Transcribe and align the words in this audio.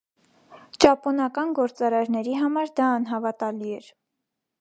Ճապոնական 0.85 1.51
գործարարների 1.59 2.33
համար 2.39 2.73
դա 2.81 2.87
անհավատալի 2.95 3.75
էր։ 3.77 3.91